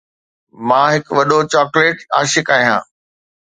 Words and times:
مان 0.67 0.85
هڪ 0.93 1.05
وڏو 1.17 1.39
چاکليٽ 1.51 1.97
عاشق 2.17 2.47
آهيان. 2.55 2.81